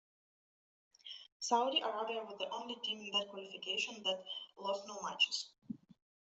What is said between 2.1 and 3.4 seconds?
was the only team in that